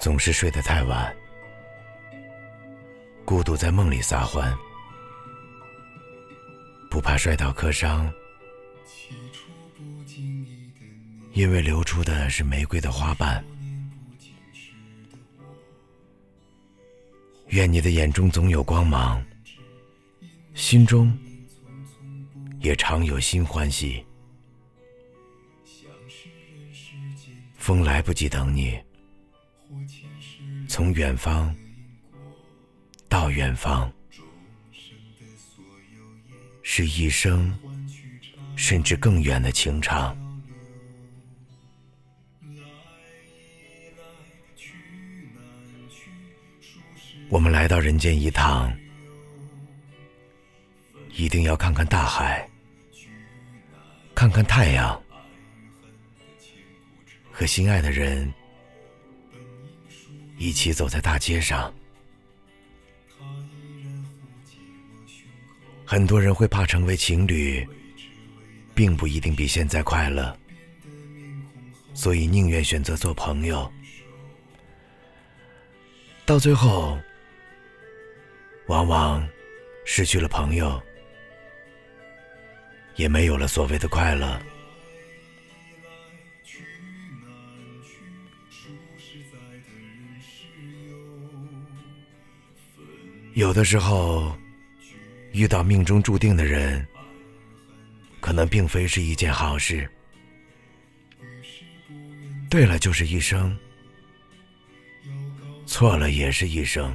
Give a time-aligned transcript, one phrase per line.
[0.00, 1.14] 总是睡得太晚，
[3.24, 4.56] 孤独在梦里撒欢，
[6.88, 8.10] 不怕摔倒磕伤，
[11.32, 13.44] 因为流出的是玫瑰的花瓣。
[17.48, 19.24] 愿你的眼中总有光芒，
[20.54, 21.12] 心中
[22.60, 24.04] 也常有新欢喜。
[27.56, 28.78] 风来不及等你，
[30.68, 31.54] 从远方
[33.08, 33.92] 到远方，
[36.62, 37.56] 是一生
[38.56, 40.16] 甚至更远的情长。
[47.30, 48.72] 我们来到人间一趟，
[51.12, 52.48] 一定要看看大海，
[54.14, 55.02] 看看太阳。
[57.30, 58.32] 和心爱的人
[60.38, 61.72] 一起走在大街上，
[65.84, 67.66] 很多人会怕成为情侣，
[68.72, 70.38] 并不一定比现在快乐，
[71.92, 73.70] 所以宁愿选择做朋友。
[76.24, 76.96] 到最后，
[78.68, 79.28] 往往
[79.84, 80.80] 失去了朋友，
[82.94, 84.40] 也没有了所谓的快乐。
[93.38, 94.36] 有的时候，
[95.30, 96.84] 遇到命中注定的人，
[98.18, 99.88] 可能并非是一件好事。
[102.50, 103.56] 对了就是一生，
[105.66, 106.92] 错了也是一生。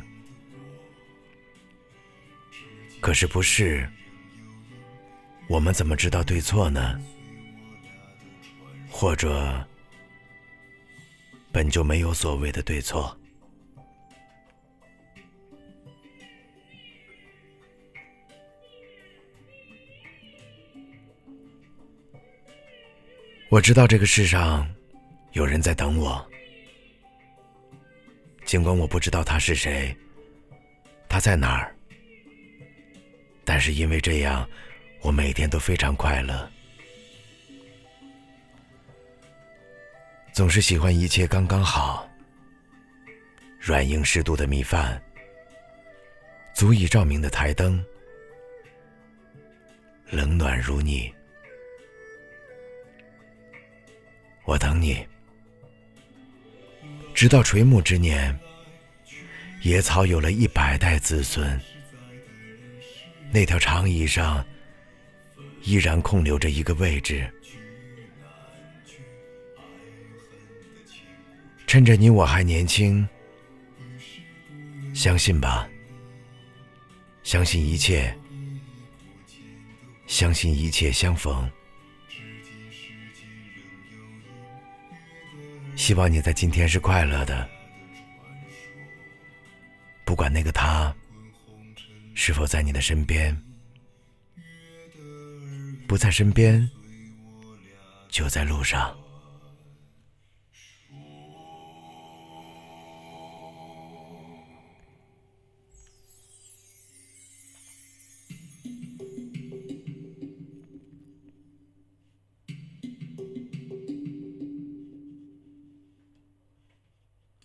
[2.99, 3.89] 可是不是，
[5.47, 6.99] 我们怎么知道对错呢？
[8.89, 9.65] 或者，
[11.53, 13.17] 本就没有所谓的对错。
[23.53, 24.67] 我知道这个世上
[25.33, 26.27] 有人在等我，
[28.45, 29.95] 尽管我不知道他是谁，
[31.07, 31.75] 他在哪儿，
[33.45, 34.49] 但是因为这样，
[35.01, 36.49] 我每天都非常快乐。
[40.31, 42.09] 总是喜欢一切刚刚好，
[43.59, 44.99] 软硬适度的米饭，
[46.55, 47.85] 足以照明的台灯，
[50.09, 51.13] 冷暖如你。
[54.45, 55.05] 我等你，
[57.13, 58.37] 直到垂暮之年，
[59.61, 61.59] 野草有了一百代子孙，
[63.31, 64.45] 那条长椅上
[65.61, 67.25] 依然空留着一个位置。
[71.65, 73.07] 趁着你我还年轻，
[74.93, 75.67] 相信吧，
[77.23, 78.13] 相信一切，
[80.05, 81.49] 相信一切相逢。
[85.75, 87.47] 希望你在今天是快乐的，
[90.05, 90.95] 不管那个他
[92.13, 93.37] 是否在你的身边，
[95.87, 96.69] 不在身边
[98.07, 98.95] 就在路上。